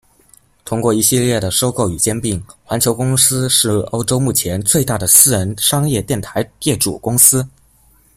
[0.65, 7.47] 通过一系列的收购与兼并，环球公司是欧洲目前最大的私人商业电台业主公司。